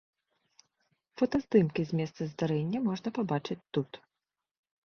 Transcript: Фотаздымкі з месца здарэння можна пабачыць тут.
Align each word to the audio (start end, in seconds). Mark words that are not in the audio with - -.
Фотаздымкі 1.19 1.81
з 1.89 1.99
месца 1.99 2.21
здарэння 2.31 2.79
можна 2.89 3.09
пабачыць 3.19 3.63
тут. 3.77 3.91